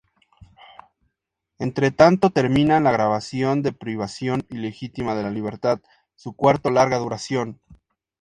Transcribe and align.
Entretanto, 1.59 2.31
terminan 2.31 2.85
la 2.85 2.91
grabación 2.91 3.61
de 3.61 3.71
"Privación 3.71 4.43
Ilegítima 4.49 5.13
de 5.13 5.21
la 5.21 5.29
Libertad", 5.29 5.79
su 6.15 6.33
cuarto 6.33 6.71
larga 6.71 6.97
duración. 6.97 7.61